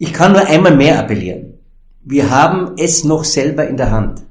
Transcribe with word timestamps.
Ich 0.00 0.12
kann 0.12 0.30
nur 0.30 0.46
einmal 0.46 0.76
mehr 0.76 1.00
appellieren. 1.00 1.54
Wir 2.04 2.30
haben 2.30 2.74
es 2.78 3.02
noch 3.02 3.24
selber 3.24 3.66
in 3.66 3.76
der 3.76 3.90
Hand. 3.90 4.24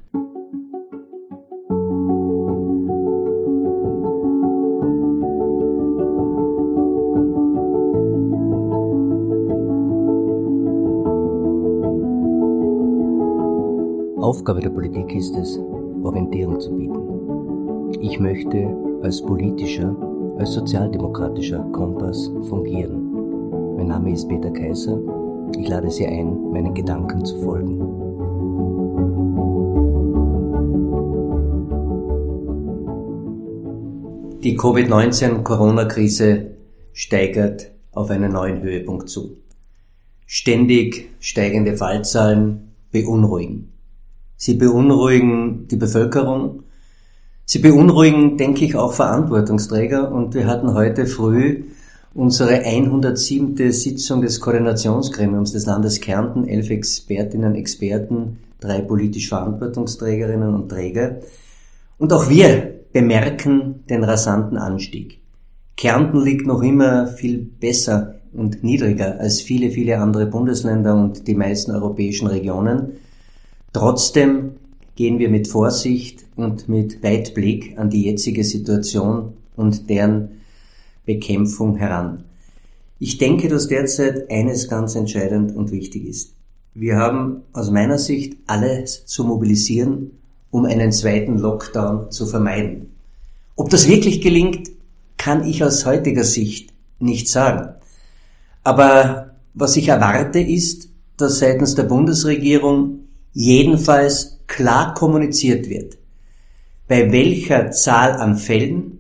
Aufgabe 14.21 14.61
der 14.61 14.69
Politik 14.69 15.13
ist 15.13 15.35
es, 15.35 15.59
Orientierung 16.01 16.61
zu 16.61 16.71
bieten. 16.77 17.99
Ich 17.99 18.21
möchte 18.21 18.73
als 19.03 19.21
politischer, 19.21 19.93
als 20.37 20.53
sozialdemokratischer 20.53 21.59
Kompass 21.73 22.31
fungieren. 22.47 23.75
Mein 23.75 23.87
Name 23.87 24.13
ist 24.13 24.29
Peter 24.29 24.49
Kaiser 24.49 24.97
ich 25.55 25.67
lade 25.67 25.89
Sie 25.91 26.05
ein, 26.05 26.51
meinen 26.51 26.73
Gedanken 26.73 27.23
zu 27.23 27.41
folgen. 27.41 27.79
Die 34.43 34.55
Covid-19-Corona-Krise 34.55 36.51
steigert 36.93 37.71
auf 37.91 38.09
einen 38.09 38.31
neuen 38.31 38.61
Höhepunkt 38.61 39.09
zu. 39.09 39.37
Ständig 40.25 41.09
steigende 41.19 41.75
Fallzahlen 41.75 42.73
beunruhigen. 42.91 43.73
Sie 44.35 44.53
beunruhigen 44.53 45.67
die 45.67 45.75
Bevölkerung. 45.75 46.63
Sie 47.45 47.59
beunruhigen, 47.59 48.37
denke 48.37 48.65
ich, 48.65 48.75
auch 48.75 48.93
Verantwortungsträger. 48.93 50.11
Und 50.11 50.35
wir 50.35 50.47
hatten 50.47 50.73
heute 50.73 51.07
früh 51.07 51.63
unsere 52.17 52.65
107. 52.65 53.71
Sitzung 53.71 54.23
des 54.23 54.41
Koordinationsgremiums 54.41 55.51
des 55.51 55.67
Landes 55.67 56.01
Kärnten, 56.01 56.47
elf 56.47 56.71
Expertinnen, 56.71 57.53
Experten, 57.53 58.39
drei 58.59 58.81
politisch 58.81 59.29
Verantwortungsträgerinnen 59.29 60.55
und 60.55 60.67
Träger. 60.67 61.19
Und 61.99 62.11
auch 62.11 62.27
wir 62.27 62.73
bemerken 62.91 63.83
den 63.87 64.03
rasanten 64.03 64.57
Anstieg. 64.57 65.19
Kärnten 65.75 66.21
liegt 66.21 66.47
noch 66.47 66.63
immer 66.63 67.05
viel 67.05 67.37
besser 67.37 68.15
und 68.33 68.63
niedriger 68.63 69.19
als 69.19 69.41
viele, 69.41 69.69
viele 69.69 69.99
andere 69.99 70.25
Bundesländer 70.25 70.95
und 70.95 71.27
die 71.27 71.35
meisten 71.35 71.71
europäischen 71.71 72.25
Regionen. 72.25 72.93
Trotzdem 73.73 74.53
gehen 74.95 75.19
wir 75.19 75.29
mit 75.29 75.47
Vorsicht 75.47 76.25
und 76.35 76.67
mit 76.67 77.03
Weitblick 77.03 77.77
an 77.77 77.91
die 77.91 78.05
jetzige 78.05 78.43
Situation 78.43 79.33
und 79.55 79.87
deren 79.87 80.29
Bekämpfung 81.07 81.77
heran. 81.77 82.25
Ich 82.99 83.17
denke, 83.17 83.47
dass 83.47 83.67
derzeit 83.67 84.29
eines 84.29 84.67
ganz 84.67 84.93
entscheidend 84.93 85.55
und 85.55 85.71
wichtig 85.71 86.05
ist. 86.05 86.33
Wir 86.75 86.97
haben 86.97 87.41
aus 87.53 87.71
meiner 87.71 87.97
Sicht 87.97 88.37
alles 88.45 89.07
zu 89.07 89.23
mobilisieren, 89.23 90.11
um 90.51 90.65
einen 90.65 90.91
zweiten 90.91 91.39
Lockdown 91.39 92.11
zu 92.11 92.27
vermeiden. 92.27 92.91
Ob 93.55 93.71
das 93.71 93.87
wirklich 93.87 94.21
gelingt, 94.21 94.69
kann 95.17 95.47
ich 95.47 95.63
aus 95.63 95.85
heutiger 95.85 96.23
Sicht 96.23 96.73
nicht 96.99 97.27
sagen. 97.29 97.73
Aber 98.63 99.35
was 99.53 99.77
ich 99.77 99.87
erwarte 99.87 100.39
ist, 100.39 100.89
dass 101.17 101.39
seitens 101.39 101.73
der 101.73 101.83
Bundesregierung 101.83 102.99
jedenfalls 103.33 104.39
klar 104.45 104.93
kommuniziert 104.93 105.69
wird, 105.69 105.97
bei 106.87 107.11
welcher 107.11 107.71
Zahl 107.71 108.13
an 108.13 108.37
Fällen 108.37 108.96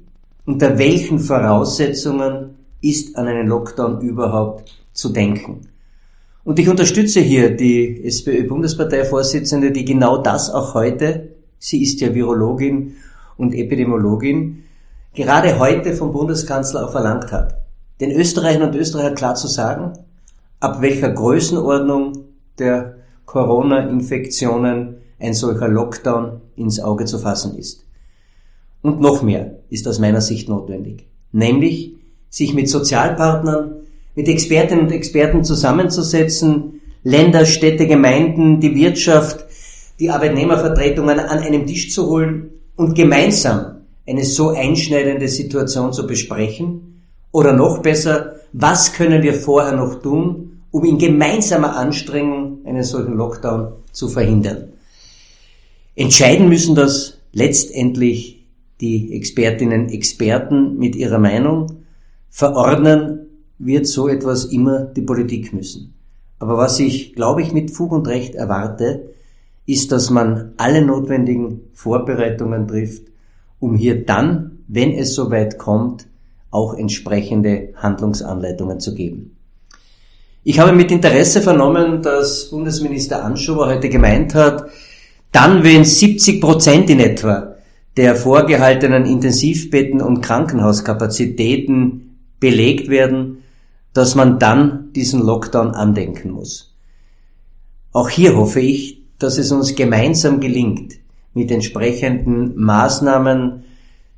unter 0.47 0.77
welchen 0.77 1.19
Voraussetzungen 1.19 2.55
ist 2.81 3.17
an 3.17 3.27
einen 3.27 3.47
Lockdown 3.47 3.99
überhaupt 3.99 4.73
zu 4.93 5.09
denken? 5.09 5.67
Und 6.45 6.57
ich 6.57 6.69
unterstütze 6.69 7.19
hier 7.19 7.55
die 7.55 8.05
SPÖ-Bundesparteivorsitzende, 8.05 9.71
die 9.71 9.83
genau 9.83 10.17
das 10.17 10.49
auch 10.49 10.73
heute, 10.73 11.33
sie 11.59 11.83
ist 11.83 11.99
ja 11.99 12.15
Virologin 12.15 12.95
und 13.35 13.53
Epidemiologin, 13.53 14.63
gerade 15.13 15.59
heute 15.59 15.93
vom 15.93 16.13
Bundeskanzler 16.13 16.85
auch 16.85 16.91
verlangt 16.93 17.33
hat. 17.33 17.57
Den 17.99 18.11
Österreichern 18.11 18.69
und 18.69 18.75
Österreicher 18.75 19.15
klar 19.15 19.35
zu 19.35 19.47
sagen, 19.47 19.99
ab 20.61 20.81
welcher 20.81 21.09
Größenordnung 21.09 22.23
der 22.57 22.95
Corona-Infektionen 23.25 24.95
ein 25.19 25.33
solcher 25.33 25.67
Lockdown 25.67 26.39
ins 26.55 26.79
Auge 26.79 27.03
zu 27.03 27.19
fassen 27.19 27.57
ist. 27.57 27.86
Und 28.81 29.01
noch 29.01 29.21
mehr 29.21 29.59
ist 29.69 29.87
aus 29.87 29.99
meiner 29.99 30.21
Sicht 30.21 30.49
notwendig. 30.49 31.07
Nämlich, 31.31 31.93
sich 32.29 32.53
mit 32.53 32.69
Sozialpartnern, 32.69 33.75
mit 34.15 34.27
Expertinnen 34.27 34.85
und 34.85 34.91
Experten 34.91 35.43
zusammenzusetzen, 35.43 36.81
Länder, 37.03 37.45
Städte, 37.45 37.87
Gemeinden, 37.87 38.59
die 38.59 38.75
Wirtschaft, 38.75 39.45
die 39.99 40.09
Arbeitnehmervertretungen 40.09 41.19
an 41.19 41.39
einem 41.39 41.65
Tisch 41.65 41.91
zu 41.93 42.07
holen 42.07 42.49
und 42.75 42.95
gemeinsam 42.95 43.77
eine 44.07 44.23
so 44.23 44.49
einschneidende 44.49 45.27
Situation 45.27 45.93
zu 45.93 46.07
besprechen? 46.07 47.03
Oder 47.31 47.53
noch 47.53 47.79
besser, 47.79 48.35
was 48.53 48.93
können 48.93 49.21
wir 49.21 49.33
vorher 49.33 49.73
noch 49.73 50.01
tun, 50.01 50.61
um 50.71 50.85
in 50.85 50.97
gemeinsamer 50.97 51.75
Anstrengung 51.75 52.59
einen 52.65 52.83
solchen 52.83 53.15
Lockdown 53.15 53.73
zu 53.91 54.07
verhindern? 54.07 54.69
Entscheiden 55.95 56.47
müssen 56.47 56.75
das 56.75 57.17
letztendlich 57.33 58.36
die 58.81 59.13
Expertinnen, 59.13 59.89
Experten 59.89 60.77
mit 60.77 60.95
ihrer 60.95 61.19
Meinung. 61.19 61.67
Verordnen 62.29 63.27
wird 63.59 63.87
so 63.87 64.07
etwas 64.07 64.45
immer 64.45 64.81
die 64.81 65.01
Politik 65.01 65.53
müssen. 65.53 65.93
Aber 66.39 66.57
was 66.57 66.79
ich, 66.79 67.13
glaube 67.13 67.41
ich, 67.41 67.53
mit 67.53 67.71
Fug 67.71 67.91
und 67.91 68.07
Recht 68.07 68.35
erwarte, 68.35 69.09
ist, 69.65 69.91
dass 69.91 70.09
man 70.09 70.53
alle 70.57 70.85
notwendigen 70.85 71.61
Vorbereitungen 71.73 72.67
trifft, 72.67 73.03
um 73.59 73.75
hier 73.75 74.05
dann, 74.05 74.59
wenn 74.67 74.91
es 74.93 75.15
soweit 75.15 75.57
kommt, 75.57 76.07
auch 76.51 76.73
entsprechende 76.73 77.73
Handlungsanleitungen 77.75 78.79
zu 78.79 78.93
geben. 78.93 79.35
Ich 80.43 80.59
habe 80.59 80.71
mit 80.71 80.91
Interesse 80.91 81.41
vernommen, 81.41 82.01
dass 82.01 82.51
Bundesminister 82.51 83.23
Anschober 83.25 83.67
heute 83.67 83.89
gemeint 83.89 84.33
hat, 84.33 84.69
dann, 85.33 85.63
wenn 85.63 85.83
70 85.83 86.39
Prozent 86.39 86.89
in 86.89 87.01
etwa 87.01 87.56
der 87.97 88.15
vorgehaltenen 88.15 89.05
Intensivbetten 89.05 90.01
und 90.01 90.21
Krankenhauskapazitäten 90.21 92.17
belegt 92.39 92.89
werden, 92.89 93.39
dass 93.93 94.13
man 94.13 94.37
dann 94.37 94.93
diesen 94.93 95.21
Lockdown 95.21 95.71
andenken 95.71 96.29
muss. 96.31 96.75
Auch 97.91 98.09
hier 98.09 98.37
hoffe 98.37 98.59
ich, 98.59 99.01
dass 99.17 99.39
es 99.39 99.51
uns 99.51 99.75
gemeinsam 99.75 100.39
gelingt, 100.39 100.93
mit 101.33 101.49
entsprechenden 101.49 102.55
Maßnahmen 102.55 103.63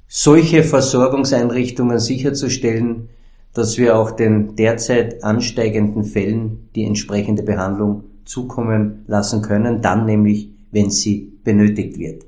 solche 0.10 0.64
Versorgungseinrichtungen 0.64 2.00
sicherzustellen, 2.00 3.08
dass 3.54 3.78
wir 3.78 3.96
auch 3.96 4.12
den 4.12 4.56
derzeit 4.58 5.24
ansteigenden 5.24 6.04
Fällen 6.04 6.70
die 6.76 6.84
entsprechende 6.84 7.44
Behandlung 7.44 8.04
zukommen 8.26 9.06
lassen 9.08 9.42
können, 9.42 9.82
dann 9.82 10.06
nämlich, 10.06 10.50
wenn 10.72 10.90
sie 10.90 11.32
benötigt 11.44 11.98
wird. 11.98 12.26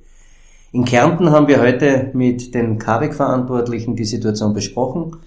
In 0.73 0.85
Kärnten 0.85 1.31
haben 1.31 1.49
wir 1.49 1.59
heute 1.59 2.11
mit 2.13 2.55
den 2.55 2.77
KABEK-Verantwortlichen 2.77 3.97
die 3.97 4.05
Situation 4.05 4.53
besprochen. 4.53 5.17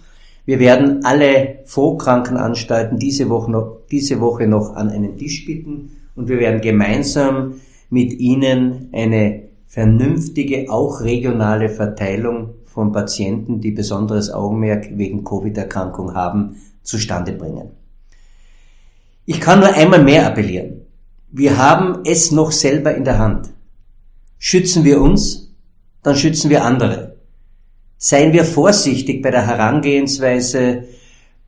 Wir 0.46 0.58
werden 0.58 1.04
alle 1.04 1.58
Vorkrankenanstalten 1.66 2.98
diese 2.98 3.28
Woche, 3.28 3.50
noch, 3.50 3.80
diese 3.90 4.20
Woche 4.20 4.46
noch 4.46 4.74
an 4.74 4.88
einen 4.88 5.18
Tisch 5.18 5.44
bitten 5.44 5.90
und 6.16 6.28
wir 6.28 6.38
werden 6.38 6.62
gemeinsam 6.62 7.60
mit 7.90 8.14
ihnen 8.14 8.88
eine 8.92 9.42
vernünftige, 9.66 10.70
auch 10.70 11.02
regionale 11.02 11.68
Verteilung 11.68 12.54
von 12.64 12.92
Patienten, 12.92 13.60
die 13.60 13.72
besonderes 13.72 14.32
Augenmerk 14.32 14.96
wegen 14.96 15.24
Covid-Erkrankung 15.24 16.14
haben, 16.14 16.56
zustande 16.82 17.32
bringen. 17.32 17.68
Ich 19.26 19.42
kann 19.42 19.60
nur 19.60 19.74
einmal 19.74 20.02
mehr 20.02 20.26
appellieren. 20.26 20.86
Wir 21.30 21.58
haben 21.58 21.98
es 22.06 22.30
noch 22.30 22.50
selber 22.50 22.94
in 22.94 23.04
der 23.04 23.18
Hand. 23.18 23.50
Schützen 24.46 24.84
wir 24.84 25.00
uns, 25.00 25.54
dann 26.02 26.16
schützen 26.16 26.50
wir 26.50 26.66
andere. 26.66 27.16
Seien 27.96 28.34
wir 28.34 28.44
vorsichtig 28.44 29.22
bei 29.22 29.30
der 29.30 29.46
Herangehensweise, 29.46 30.84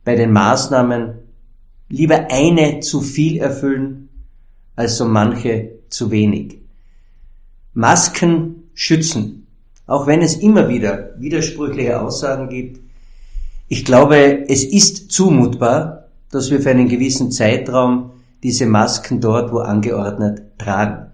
bei 0.03 0.15
den 0.15 0.31
Maßnahmen, 0.31 1.13
lieber 1.89 2.31
eine 2.31 2.79
zu 2.79 3.01
viel 3.01 3.37
erfüllen, 3.37 4.09
als 4.75 4.97
so 4.97 5.05
manche 5.05 5.73
zu 5.89 6.09
wenig. 6.09 6.57
Masken 7.75 8.63
schützen, 8.73 9.45
auch 9.85 10.07
wenn 10.07 10.23
es 10.23 10.33
immer 10.33 10.67
wieder 10.67 11.11
widersprüchliche 11.19 12.01
Aussagen 12.01 12.49
gibt. 12.49 12.79
Ich 13.67 13.85
glaube, 13.85 14.49
es 14.49 14.63
ist 14.63 15.11
zumutbar, 15.11 16.07
dass 16.31 16.49
wir 16.49 16.61
für 16.61 16.71
einen 16.71 16.89
gewissen 16.89 17.31
Zeitraum 17.31 18.13
diese 18.41 18.65
Masken 18.65 19.21
dort, 19.21 19.53
wo 19.53 19.59
angeordnet, 19.59 20.41
tragen. 20.57 21.11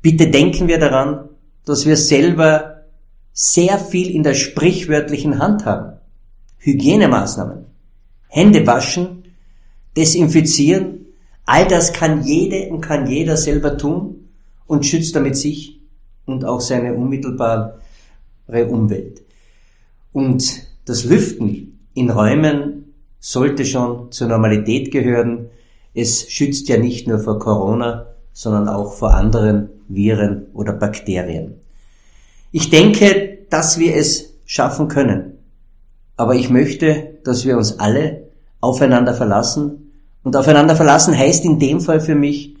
Bitte 0.00 0.30
denken 0.30 0.68
wir 0.68 0.78
daran, 0.78 1.28
dass 1.64 1.86
wir 1.86 1.96
selber 1.96 2.84
sehr 3.32 3.78
viel 3.78 4.10
in 4.10 4.22
der 4.22 4.34
sprichwörtlichen 4.34 5.38
Hand 5.38 5.64
haben. 5.64 5.98
Hygienemaßnahmen, 6.58 7.66
Hände 8.28 8.66
waschen, 8.66 9.24
desinfizieren. 9.96 11.06
All 11.44 11.66
das 11.66 11.92
kann 11.92 12.24
jede 12.24 12.68
und 12.70 12.80
kann 12.80 13.06
jeder 13.06 13.36
selber 13.36 13.78
tun 13.78 14.28
und 14.66 14.86
schützt 14.86 15.16
damit 15.16 15.36
sich 15.36 15.80
und 16.26 16.44
auch 16.44 16.60
seine 16.60 16.94
unmittelbare 16.94 17.80
Umwelt. 18.68 19.22
Und 20.12 20.62
das 20.84 21.04
Lüften 21.04 21.78
in 21.94 22.10
Räumen 22.10 22.94
sollte 23.18 23.64
schon 23.64 24.12
zur 24.12 24.28
Normalität 24.28 24.90
gehören. 24.90 25.50
Es 25.94 26.30
schützt 26.30 26.68
ja 26.68 26.76
nicht 26.76 27.08
nur 27.08 27.18
vor 27.18 27.38
Corona, 27.38 28.06
sondern 28.32 28.68
auch 28.68 28.92
vor 28.94 29.14
anderen 29.14 29.68
Viren 29.88 30.46
oder 30.52 30.72
Bakterien. 30.72 31.54
Ich 32.52 32.70
denke, 32.70 33.38
dass 33.50 33.78
wir 33.78 33.96
es 33.96 34.34
schaffen 34.44 34.88
können. 34.88 35.38
Aber 36.16 36.34
ich 36.34 36.50
möchte, 36.50 37.18
dass 37.24 37.44
wir 37.44 37.56
uns 37.56 37.78
alle 37.78 38.28
aufeinander 38.60 39.14
verlassen. 39.14 39.92
Und 40.22 40.36
aufeinander 40.36 40.76
verlassen 40.76 41.16
heißt 41.16 41.44
in 41.44 41.58
dem 41.58 41.80
Fall 41.80 42.00
für 42.00 42.14
mich, 42.14 42.56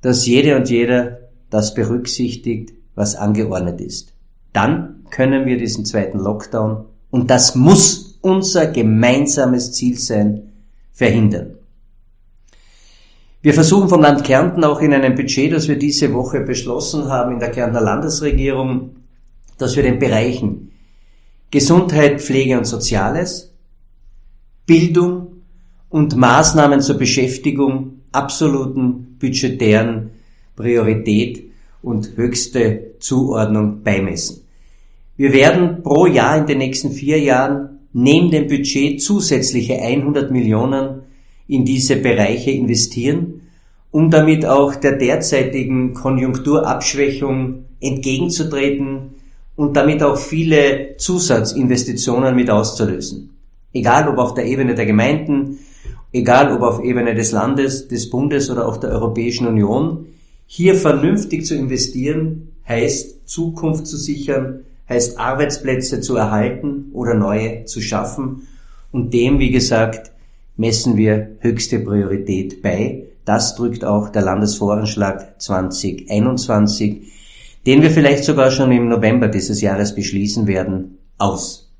dass 0.00 0.26
jede 0.26 0.56
und 0.56 0.70
jeder 0.70 1.18
das 1.50 1.74
berücksichtigt, 1.74 2.72
was 2.94 3.16
angeordnet 3.16 3.80
ist. 3.80 4.14
Dann 4.52 5.04
können 5.10 5.46
wir 5.46 5.58
diesen 5.58 5.84
zweiten 5.84 6.18
Lockdown, 6.18 6.86
und 7.10 7.28
das 7.30 7.54
muss 7.56 8.18
unser 8.22 8.66
gemeinsames 8.66 9.72
Ziel 9.72 9.98
sein, 9.98 10.52
verhindern. 10.92 11.56
Wir 13.42 13.54
versuchen 13.54 13.88
vom 13.88 14.02
Land 14.02 14.24
Kärnten 14.24 14.64
auch 14.64 14.82
in 14.82 14.92
einem 14.92 15.14
Budget, 15.14 15.52
das 15.52 15.66
wir 15.66 15.78
diese 15.78 16.12
Woche 16.12 16.40
beschlossen 16.40 17.08
haben 17.08 17.32
in 17.32 17.38
der 17.38 17.50
Kärntner 17.50 17.80
Landesregierung, 17.80 18.96
dass 19.56 19.76
wir 19.76 19.82
den 19.82 19.98
Bereichen 19.98 20.72
Gesundheit, 21.50 22.20
Pflege 22.20 22.58
und 22.58 22.66
Soziales, 22.66 23.54
Bildung 24.66 25.42
und 25.88 26.16
Maßnahmen 26.16 26.82
zur 26.82 26.98
Beschäftigung 26.98 28.02
absoluten 28.12 29.16
budgetären 29.18 30.10
Priorität 30.54 31.50
und 31.82 32.16
höchste 32.16 32.92
Zuordnung 32.98 33.82
beimessen. 33.82 34.42
Wir 35.16 35.32
werden 35.32 35.82
pro 35.82 36.06
Jahr 36.06 36.36
in 36.36 36.46
den 36.46 36.58
nächsten 36.58 36.92
vier 36.92 37.18
Jahren 37.18 37.80
neben 37.94 38.30
dem 38.30 38.48
Budget 38.48 39.02
zusätzliche 39.02 39.80
100 39.80 40.30
Millionen 40.30 40.99
in 41.50 41.64
diese 41.64 41.96
Bereiche 41.96 42.52
investieren, 42.52 43.42
um 43.90 44.08
damit 44.10 44.46
auch 44.46 44.76
der 44.76 44.92
derzeitigen 44.92 45.94
Konjunkturabschwächung 45.94 47.64
entgegenzutreten 47.80 49.14
und 49.56 49.76
damit 49.76 50.02
auch 50.02 50.16
viele 50.16 50.96
Zusatzinvestitionen 50.96 52.36
mit 52.36 52.50
auszulösen. 52.50 53.30
Egal 53.72 54.08
ob 54.08 54.18
auf 54.18 54.34
der 54.34 54.46
Ebene 54.46 54.76
der 54.76 54.86
Gemeinden, 54.86 55.58
egal 56.12 56.52
ob 56.54 56.62
auf 56.62 56.84
Ebene 56.84 57.14
des 57.14 57.32
Landes, 57.32 57.88
des 57.88 58.10
Bundes 58.10 58.48
oder 58.48 58.68
auch 58.68 58.76
der 58.76 58.90
Europäischen 58.90 59.48
Union, 59.48 60.06
hier 60.46 60.76
vernünftig 60.76 61.46
zu 61.46 61.56
investieren, 61.56 62.52
heißt 62.68 63.28
Zukunft 63.28 63.88
zu 63.88 63.96
sichern, 63.96 64.60
heißt 64.88 65.18
Arbeitsplätze 65.18 66.00
zu 66.00 66.16
erhalten 66.16 66.90
oder 66.92 67.14
neue 67.14 67.64
zu 67.64 67.80
schaffen. 67.80 68.46
Und 68.92 69.12
dem, 69.14 69.38
wie 69.38 69.50
gesagt, 69.50 70.10
messen 70.60 70.98
wir 70.98 71.38
höchste 71.38 71.78
Priorität 71.78 72.60
bei. 72.60 73.06
Das 73.24 73.56
drückt 73.56 73.82
auch 73.82 74.10
der 74.10 74.20
Landesvoranschlag 74.20 75.40
2021, 75.40 77.10
den 77.66 77.80
wir 77.80 77.90
vielleicht 77.90 78.24
sogar 78.24 78.50
schon 78.50 78.70
im 78.70 78.90
November 78.90 79.28
dieses 79.28 79.62
Jahres 79.62 79.94
beschließen 79.94 80.46
werden, 80.46 80.98
aus. 81.16 81.72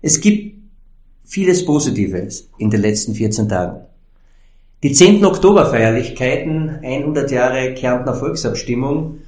Es 0.00 0.20
gibt 0.20 0.58
vieles 1.24 1.64
Positives 1.64 2.48
in 2.56 2.70
den 2.70 2.82
letzten 2.82 3.14
14 3.14 3.48
Tagen. 3.48 3.80
Die 4.84 4.92
10. 4.92 5.24
Oktoberfeierlichkeiten, 5.24 6.78
100 6.84 7.32
Jahre 7.32 7.74
Kärntner 7.74 8.14
Volksabstimmung, 8.14 9.18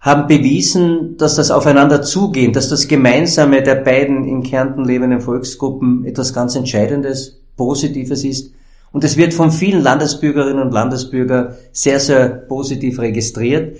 haben 0.00 0.26
bewiesen, 0.26 1.16
dass 1.16 1.36
das 1.36 1.50
Aufeinander 1.50 2.02
zugehen, 2.02 2.52
dass 2.52 2.68
das 2.68 2.88
Gemeinsame 2.88 3.62
der 3.62 3.76
beiden 3.76 4.26
in 4.26 4.42
Kärnten 4.42 4.84
lebenden 4.84 5.20
Volksgruppen 5.20 6.04
etwas 6.04 6.34
ganz 6.34 6.56
Entscheidendes, 6.56 7.39
Positives 7.60 8.24
ist. 8.24 8.54
Und 8.90 9.04
es 9.04 9.18
wird 9.18 9.34
von 9.34 9.52
vielen 9.52 9.82
Landesbürgerinnen 9.82 10.62
und 10.62 10.72
Landesbürgern 10.72 11.56
sehr, 11.72 12.00
sehr 12.00 12.30
positiv 12.30 12.98
registriert, 13.00 13.76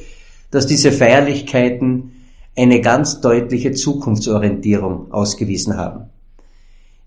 dass 0.51 0.67
diese 0.67 0.93
Feierlichkeiten 0.93 2.13
eine 2.55 2.83
ganz 2.83 3.23
deutliche 3.23 3.73
Zukunftsorientierung 3.73 5.11
ausgewiesen 5.13 5.79
haben. 5.79 6.11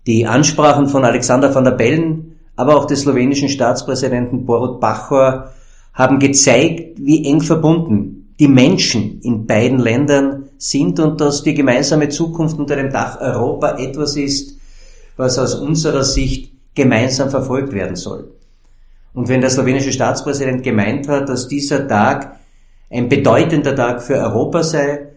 Die 0.08 0.26
Ansprachen 0.26 0.88
von 0.88 1.04
Alexander 1.04 1.54
van 1.54 1.62
der 1.62 1.70
Bellen 1.70 2.32
aber 2.56 2.76
auch 2.76 2.86
des 2.86 3.02
slowenischen 3.02 3.48
Staatspräsidenten 3.48 4.44
Borut 4.44 4.80
Pachor 4.80 5.50
haben 5.92 6.18
gezeigt, 6.18 6.98
wie 6.98 7.24
eng 7.24 7.40
verbunden 7.40 8.34
die 8.40 8.48
Menschen 8.48 9.20
in 9.22 9.46
beiden 9.46 9.78
Ländern 9.78 10.46
sind 10.58 10.98
und 10.98 11.20
dass 11.20 11.44
die 11.44 11.54
gemeinsame 11.54 12.08
Zukunft 12.08 12.58
unter 12.58 12.74
dem 12.74 12.90
Dach 12.90 13.20
Europa 13.20 13.78
etwas 13.78 14.16
ist, 14.16 14.58
was 15.16 15.38
aus 15.38 15.54
unserer 15.54 16.02
Sicht 16.02 16.53
gemeinsam 16.74 17.30
verfolgt 17.30 17.72
werden 17.72 17.96
soll. 17.96 18.32
Und 19.12 19.28
wenn 19.28 19.40
der 19.40 19.50
slowenische 19.50 19.92
Staatspräsident 19.92 20.62
gemeint 20.62 21.08
hat, 21.08 21.28
dass 21.28 21.48
dieser 21.48 21.86
Tag 21.86 22.36
ein 22.90 23.08
bedeutender 23.08 23.76
Tag 23.76 24.02
für 24.02 24.14
Europa 24.14 24.62
sei, 24.62 25.08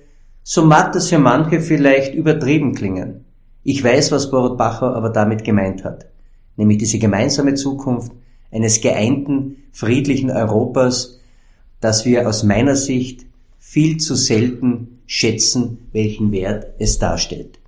so 0.43 0.65
mag 0.65 0.93
das 0.93 1.09
für 1.09 1.19
manche 1.19 1.59
vielleicht 1.59 2.13
übertrieben 2.13 2.73
klingen. 2.73 3.25
Ich 3.63 3.83
weiß, 3.83 4.11
was 4.11 4.31
Borut 4.31 4.57
Bacher 4.57 4.95
aber 4.95 5.09
damit 5.09 5.43
gemeint 5.43 5.83
hat 5.83 6.07
nämlich 6.57 6.79
diese 6.79 6.99
gemeinsame 6.99 7.53
Zukunft 7.53 8.11
eines 8.51 8.81
geeinten, 8.81 9.57
friedlichen 9.71 10.31
Europas, 10.31 11.19
das 11.79 12.05
wir 12.05 12.27
aus 12.27 12.43
meiner 12.43 12.75
Sicht 12.75 13.25
viel 13.59 13.97
zu 13.97 14.15
selten 14.15 14.99
schätzen, 15.05 15.87
welchen 15.93 16.31
Wert 16.31 16.73
es 16.79 16.97
darstellt. 16.97 17.59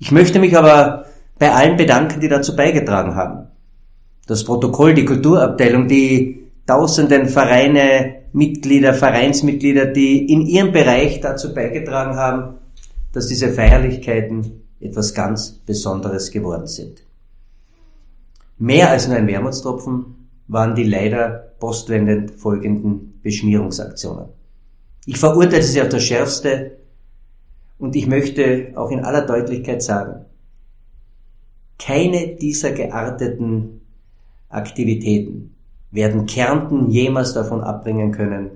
Ich 0.00 0.10
möchte 0.10 0.38
mich 0.38 0.56
aber 0.56 1.06
bei 1.38 1.52
allen 1.52 1.76
bedanken, 1.76 2.20
die 2.20 2.28
dazu 2.28 2.56
beigetragen 2.56 3.14
haben. 3.14 3.48
Das 4.26 4.44
Protokoll, 4.44 4.94
die 4.94 5.04
Kulturabteilung, 5.04 5.88
die 5.88 6.48
tausenden 6.66 7.28
Vereine, 7.28 8.16
Mitglieder, 8.32 8.92
Vereinsmitglieder, 8.92 9.86
die 9.86 10.30
in 10.30 10.42
ihrem 10.42 10.72
Bereich 10.72 11.20
dazu 11.20 11.54
beigetragen 11.54 12.16
haben, 12.16 12.54
dass 13.12 13.26
diese 13.26 13.48
Feierlichkeiten 13.48 14.64
etwas 14.80 15.14
ganz 15.14 15.50
Besonderes 15.50 16.30
geworden 16.30 16.66
sind. 16.66 17.02
Mehr 18.58 18.90
als 18.90 19.08
nur 19.08 19.16
ein 19.16 19.26
Wermutstropfen 19.26 20.28
waren 20.48 20.74
die 20.74 20.84
leider 20.84 21.52
postwendend 21.58 22.32
folgenden 22.32 23.20
Beschmierungsaktionen. 23.22 24.26
Ich 25.06 25.18
verurteile 25.18 25.62
sie 25.62 25.80
auf 25.80 25.88
das 25.88 26.02
Schärfste 26.02 26.78
und 27.78 27.96
ich 27.96 28.06
möchte 28.06 28.72
auch 28.74 28.90
in 28.90 29.04
aller 29.04 29.22
Deutlichkeit 29.22 29.82
sagen, 29.82 30.26
keine 31.78 32.36
dieser 32.36 32.72
gearteten 32.72 33.80
Aktivitäten 34.48 35.54
werden 35.90 36.26
Kärnten 36.26 36.90
jemals 36.90 37.32
davon 37.34 37.62
abbringen 37.62 38.12
können, 38.12 38.50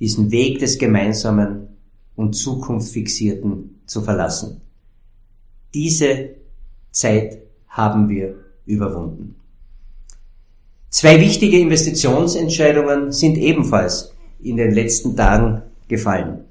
diesen 0.00 0.30
Weg 0.30 0.58
des 0.58 0.78
Gemeinsamen 0.78 1.68
und 2.16 2.34
Zukunftsfixierten 2.34 3.80
zu 3.86 4.02
verlassen. 4.02 4.60
Diese 5.74 6.30
Zeit 6.90 7.38
haben 7.68 8.08
wir 8.08 8.34
überwunden. 8.66 9.36
Zwei 10.90 11.20
wichtige 11.20 11.58
Investitionsentscheidungen 11.58 13.12
sind 13.12 13.38
ebenfalls 13.38 14.12
in 14.42 14.56
den 14.56 14.72
letzten 14.72 15.16
Tagen 15.16 15.62
gefallen. 15.88 16.44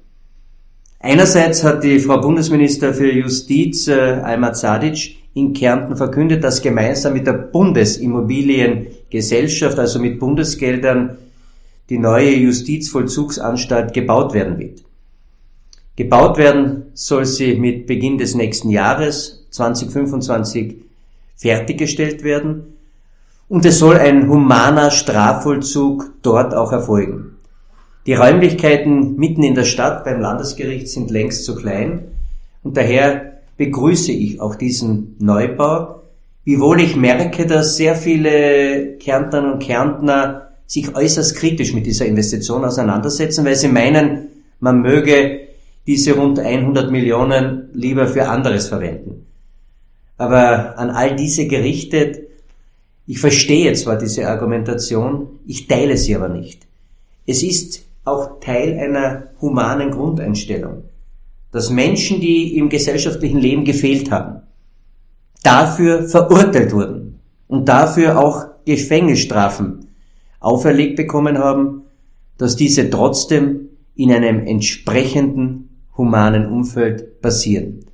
Einerseits 0.98 1.62
hat 1.62 1.84
die 1.84 2.00
Frau 2.00 2.20
Bundesminister 2.20 2.92
für 2.94 3.10
Justiz 3.10 3.88
äh, 3.88 3.92
Alma 3.92 4.52
Zadic 4.52 5.21
in 5.34 5.52
Kärnten 5.54 5.96
verkündet, 5.96 6.44
dass 6.44 6.62
gemeinsam 6.62 7.14
mit 7.14 7.26
der 7.26 7.32
Bundesimmobiliengesellschaft, 7.32 9.78
also 9.78 9.98
mit 9.98 10.18
Bundesgeldern, 10.18 11.16
die 11.88 11.96
neue 11.98 12.34
Justizvollzugsanstalt 12.34 13.94
gebaut 13.94 14.34
werden 14.34 14.58
wird. 14.58 14.82
Gebaut 15.96 16.36
werden 16.38 16.84
soll 16.94 17.26
sie 17.26 17.54
mit 17.54 17.86
Beginn 17.86 18.18
des 18.18 18.34
nächsten 18.34 18.70
Jahres 18.70 19.46
2025 19.50 20.78
fertiggestellt 21.36 22.24
werden 22.24 22.78
und 23.48 23.64
es 23.66 23.78
soll 23.78 23.98
ein 23.98 24.28
humaner 24.28 24.90
Strafvollzug 24.90 26.10
dort 26.22 26.54
auch 26.54 26.72
erfolgen. 26.72 27.36
Die 28.06 28.14
Räumlichkeiten 28.14 29.16
mitten 29.16 29.42
in 29.42 29.54
der 29.54 29.64
Stadt 29.64 30.04
beim 30.04 30.20
Landesgericht 30.20 30.88
sind 30.88 31.10
längst 31.10 31.44
zu 31.44 31.54
klein 31.54 32.04
und 32.62 32.74
daher 32.76 33.31
begrüße 33.56 34.12
ich 34.12 34.40
auch 34.40 34.54
diesen 34.54 35.16
Neubau, 35.18 36.02
wiewohl 36.44 36.80
ich 36.80 36.96
merke, 36.96 37.46
dass 37.46 37.76
sehr 37.76 37.94
viele 37.94 38.96
Kärntnerinnen 38.98 39.54
und 39.54 39.62
Kärntner 39.62 40.48
sich 40.66 40.94
äußerst 40.94 41.36
kritisch 41.36 41.72
mit 41.74 41.86
dieser 41.86 42.06
Investition 42.06 42.64
auseinandersetzen, 42.64 43.44
weil 43.44 43.56
sie 43.56 43.68
meinen, 43.68 44.28
man 44.60 44.80
möge 44.80 45.40
diese 45.86 46.14
rund 46.14 46.38
100 46.38 46.90
Millionen 46.90 47.68
lieber 47.74 48.06
für 48.06 48.28
anderes 48.28 48.68
verwenden. 48.68 49.26
Aber 50.16 50.78
an 50.78 50.90
all 50.90 51.16
diese 51.16 51.46
gerichtet, 51.46 52.22
Ich 53.06 53.18
verstehe 53.18 53.72
zwar 53.74 53.98
diese 53.98 54.28
Argumentation, 54.28 55.40
ich 55.46 55.66
teile 55.66 55.96
sie 55.96 56.14
aber 56.14 56.28
nicht. 56.28 56.66
Es 57.26 57.42
ist 57.42 57.82
auch 58.04 58.40
Teil 58.40 58.78
einer 58.78 59.24
humanen 59.40 59.90
Grundeinstellung, 59.90 60.84
dass 61.52 61.70
Menschen, 61.70 62.20
die 62.20 62.56
im 62.56 62.68
gesellschaftlichen 62.68 63.38
Leben 63.38 63.64
gefehlt 63.64 64.10
haben, 64.10 64.42
dafür 65.42 66.08
verurteilt 66.08 66.72
wurden 66.72 67.20
und 67.46 67.68
dafür 67.68 68.18
auch 68.18 68.46
Gefängnisstrafen 68.64 69.86
auferlegt 70.40 70.96
bekommen 70.96 71.38
haben, 71.38 71.82
dass 72.38 72.56
diese 72.56 72.90
trotzdem 72.90 73.68
in 73.94 74.10
einem 74.10 74.40
entsprechenden 74.40 75.68
humanen 75.96 76.46
Umfeld 76.46 77.20
passieren. 77.20 77.84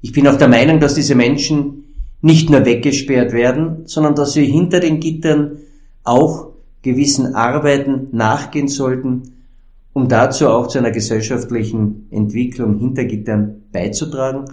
Ich 0.00 0.12
bin 0.12 0.26
auch 0.26 0.36
der 0.36 0.48
Meinung, 0.48 0.80
dass 0.80 0.94
diese 0.94 1.14
Menschen 1.14 1.84
nicht 2.20 2.50
nur 2.50 2.64
weggesperrt 2.64 3.32
werden, 3.32 3.86
sondern 3.86 4.14
dass 4.14 4.32
sie 4.32 4.46
hinter 4.46 4.80
den 4.80 4.98
Gittern 4.98 5.58
auch 6.04 6.48
gewissen 6.82 7.34
Arbeiten 7.34 8.08
nachgehen 8.12 8.68
sollten, 8.68 9.37
um 9.98 10.06
dazu 10.06 10.46
auch 10.46 10.68
zu 10.68 10.78
einer 10.78 10.92
gesellschaftlichen 10.92 12.06
Entwicklung 12.12 12.78
hinter 12.78 13.04
Gittern 13.04 13.64
beizutragen 13.72 14.44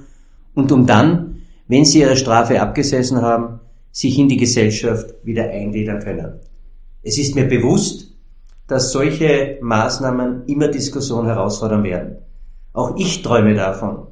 und 0.55 0.71
um 0.71 0.87
dann, 0.87 1.43
wenn 1.67 1.85
sie 1.85 1.99
ihre 1.99 2.15
Strafe 2.15 2.59
abgesessen 2.59 3.21
haben, 3.21 3.59
sich 3.91 4.17
in 4.17 4.27
die 4.27 4.37
Gesellschaft 4.37 5.13
wieder 5.23 5.43
eingliedern 5.43 5.99
können. 5.99 6.39
Es 7.03 7.19
ist 7.19 7.35
mir 7.35 7.45
bewusst, 7.47 8.11
dass 8.65 8.91
solche 8.91 9.59
Maßnahmen 9.61 10.47
immer 10.47 10.67
Diskussion 10.67 11.27
herausfordern 11.27 11.83
werden. 11.83 12.15
Auch 12.73 12.97
ich 12.97 13.21
träume 13.21 13.53
davon, 13.53 14.07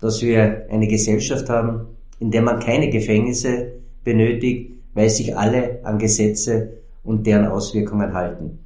dass 0.00 0.22
wir 0.22 0.68
eine 0.70 0.88
Gesellschaft 0.88 1.50
haben, 1.50 1.82
in 2.18 2.30
der 2.30 2.40
man 2.40 2.60
keine 2.60 2.88
Gefängnisse 2.88 3.72
benötigt, 4.04 4.72
weil 4.94 5.10
sich 5.10 5.36
alle 5.36 5.80
an 5.82 5.98
Gesetze 5.98 6.78
und 7.04 7.26
deren 7.26 7.44
Auswirkungen 7.44 8.14
halten. 8.14 8.60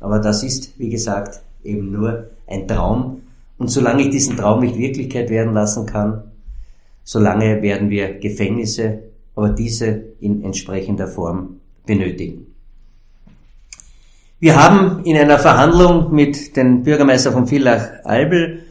Aber 0.00 0.20
das 0.20 0.42
ist, 0.42 0.78
wie 0.78 0.88
gesagt, 0.88 1.42
eben 1.64 1.92
nur 1.92 2.30
ein 2.46 2.66
Traum. 2.66 3.22
Und 3.58 3.68
solange 3.68 4.02
ich 4.02 4.10
diesen 4.10 4.36
Traum 4.36 4.60
nicht 4.60 4.76
Wirklichkeit 4.76 5.30
werden 5.30 5.52
lassen 5.52 5.86
kann, 5.86 6.24
solange 7.04 7.62
werden 7.62 7.90
wir 7.90 8.18
Gefängnisse, 8.18 9.00
aber 9.34 9.50
diese 9.50 10.02
in 10.20 10.42
entsprechender 10.44 11.06
Form 11.06 11.60
benötigen. 11.86 12.46
Wir 14.38 14.56
haben 14.56 15.04
in 15.04 15.16
einer 15.16 15.38
Verhandlung 15.38 16.14
mit 16.14 16.56
dem 16.56 16.82
Bürgermeister 16.82 17.32
von 17.32 17.46
Villach-Albel 17.46 18.62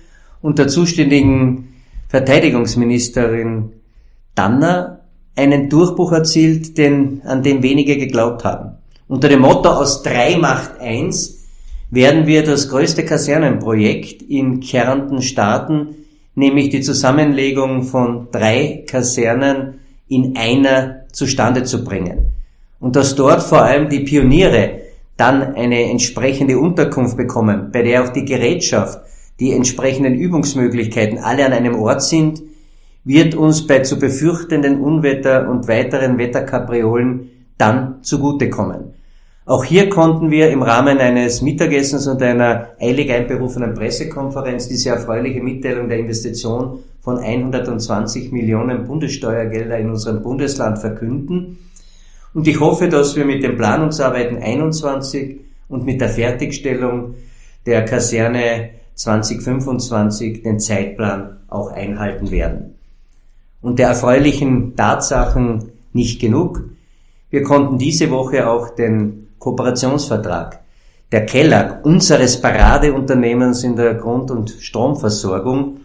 und 0.41 0.57
der 0.57 0.67
zuständigen 0.67 1.75
Verteidigungsministerin 2.07 3.73
Danner 4.33 5.01
einen 5.35 5.69
Durchbruch 5.69 6.11
erzielt, 6.11 6.77
den, 6.77 7.21
an 7.23 7.43
den 7.43 7.61
wenige 7.61 7.97
geglaubt 7.97 8.43
haben. 8.43 8.77
Unter 9.07 9.29
dem 9.29 9.41
Motto 9.41 9.69
aus 9.69 10.01
drei 10.01 10.37
macht 10.37 10.79
eins 10.79 11.38
werden 11.91 12.27
wir 12.27 12.43
das 12.43 12.69
größte 12.69 13.03
Kasernenprojekt 13.03 14.21
in 14.21 14.59
Kärnten 14.59 15.21
starten, 15.21 15.95
nämlich 16.35 16.69
die 16.69 16.81
Zusammenlegung 16.81 17.83
von 17.83 18.27
drei 18.31 18.83
Kasernen 18.87 19.79
in 20.07 20.37
einer 20.37 21.01
zustande 21.11 21.63
zu 21.63 21.83
bringen. 21.83 22.31
Und 22.79 22.95
dass 22.95 23.15
dort 23.15 23.43
vor 23.43 23.63
allem 23.63 23.89
die 23.89 24.01
Pioniere 24.01 24.81
dann 25.17 25.55
eine 25.55 25.89
entsprechende 25.89 26.57
Unterkunft 26.57 27.17
bekommen, 27.17 27.71
bei 27.71 27.81
der 27.81 28.03
auch 28.03 28.09
die 28.09 28.23
Gerätschaft, 28.23 28.99
die 29.39 29.51
entsprechenden 29.51 30.15
Übungsmöglichkeiten 30.15 31.17
alle 31.17 31.45
an 31.45 31.53
einem 31.53 31.75
Ort 31.75 32.03
sind, 32.03 32.41
wird 33.03 33.35
uns 33.35 33.65
bei 33.65 33.79
zu 33.79 33.97
befürchtenden 33.97 34.79
Unwetter 34.79 35.49
und 35.49 35.67
weiteren 35.67 36.17
Wetterkapriolen 36.17 37.29
dann 37.57 38.03
zugutekommen. 38.03 38.93
Auch 39.49 39.63
hier 39.63 39.89
konnten 39.89 40.29
wir 40.29 40.51
im 40.51 40.61
Rahmen 40.61 40.99
eines 40.99 41.41
Mittagessens 41.41 42.05
und 42.05 42.21
einer 42.21 42.67
eilig 42.79 43.11
einberufenen 43.11 43.73
Pressekonferenz 43.73 44.67
diese 44.67 44.89
erfreuliche 44.89 45.41
Mitteilung 45.41 45.89
der 45.89 45.97
Investition 45.97 46.83
von 47.01 47.17
120 47.17 48.31
Millionen 48.31 48.85
Bundessteuergelder 48.85 49.79
in 49.79 49.89
unserem 49.89 50.21
Bundesland 50.21 50.77
verkünden. 50.77 51.57
Und 52.35 52.47
ich 52.47 52.59
hoffe, 52.59 52.89
dass 52.89 53.15
wir 53.15 53.25
mit 53.25 53.41
den 53.41 53.57
Planungsarbeiten 53.57 54.37
21 54.37 55.39
und 55.67 55.83
mit 55.83 55.99
der 55.99 56.09
Fertigstellung 56.09 57.15
der 57.65 57.85
Kaserne 57.85 58.69
2025 58.93 60.43
den 60.43 60.59
Zeitplan 60.59 61.37
auch 61.47 61.71
einhalten 61.71 62.29
werden. 62.29 62.75
Und 63.63 63.79
der 63.79 63.87
erfreulichen 63.87 64.75
Tatsachen 64.75 65.71
nicht 65.91 66.21
genug. 66.21 66.69
Wir 67.31 67.41
konnten 67.41 67.79
diese 67.79 68.11
Woche 68.11 68.47
auch 68.47 68.69
den 68.75 69.25
Kooperationsvertrag. 69.39 70.59
Der 71.11 71.25
Keller 71.25 71.79
unseres 71.83 72.39
Paradeunternehmens 72.39 73.63
in 73.63 73.75
der 73.75 73.95
Grund- 73.95 74.29
und 74.29 74.51
Stromversorgung 74.59 75.79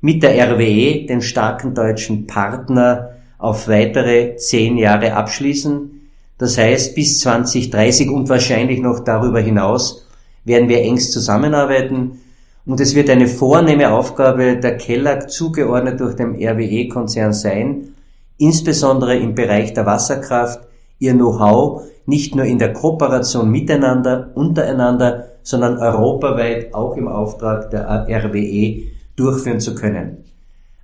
mit 0.00 0.22
der 0.22 0.36
RWE, 0.50 1.06
den 1.06 1.20
starken 1.20 1.74
deutschen 1.74 2.26
Partner, 2.26 3.10
auf 3.38 3.68
weitere 3.68 4.36
zehn 4.36 4.76
Jahre 4.76 5.14
abschließen. 5.14 6.10
Das 6.38 6.56
heißt, 6.56 6.94
bis 6.94 7.18
2030 7.20 8.10
und 8.10 8.28
wahrscheinlich 8.28 8.80
noch 8.80 9.00
darüber 9.00 9.40
hinaus 9.40 10.06
werden 10.44 10.68
wir 10.68 10.82
engst 10.82 11.12
zusammenarbeiten 11.12 12.20
und 12.68 12.80
es 12.80 12.94
wird 12.94 13.08
eine 13.10 13.28
vornehme 13.28 13.90
Aufgabe 13.90 14.56
der 14.58 14.76
Keller 14.76 15.26
zugeordnet 15.26 16.00
durch 16.00 16.14
den 16.14 16.34
RWE-Konzern 16.34 17.32
sein, 17.32 17.94
insbesondere 18.36 19.16
im 19.16 19.34
Bereich 19.34 19.72
der 19.72 19.86
Wasserkraft, 19.86 20.60
ihr 20.98 21.14
Know-how 21.14 21.82
nicht 22.08 22.34
nur 22.34 22.46
in 22.46 22.58
der 22.58 22.72
Kooperation 22.72 23.50
miteinander, 23.50 24.30
untereinander, 24.34 25.26
sondern 25.42 25.76
europaweit 25.76 26.72
auch 26.72 26.96
im 26.96 27.06
Auftrag 27.06 27.70
der 27.70 27.86
RWE 28.08 28.84
durchführen 29.14 29.60
zu 29.60 29.74
können. 29.74 30.24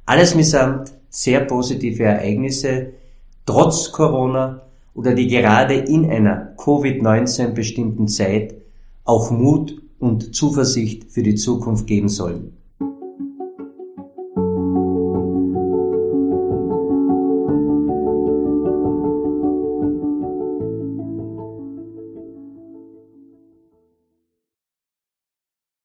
Alles 0.04 0.34
mitsamt 0.34 0.92
sehr 1.08 1.40
positive 1.40 2.02
Ereignisse, 2.02 2.88
trotz 3.46 3.90
Corona 3.90 4.60
oder 4.94 5.14
die 5.14 5.28
gerade 5.28 5.74
in 5.74 6.10
einer 6.10 6.54
Covid-19 6.58 7.54
bestimmten 7.54 8.06
Zeit 8.06 8.56
auch 9.04 9.30
Mut 9.30 9.80
und 9.98 10.34
Zuversicht 10.34 11.10
für 11.10 11.22
die 11.22 11.36
Zukunft 11.36 11.86
geben 11.86 12.10
sollen. 12.10 12.54